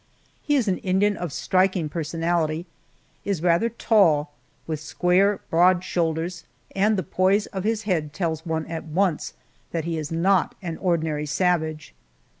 [0.41, 2.65] He is an Indian of striking personality
[3.23, 4.31] is rather tall,
[4.65, 6.43] with square, broad shoulders,
[6.75, 9.35] and the poise of his head tells one at once
[9.69, 11.93] that he is not an ordinary savage.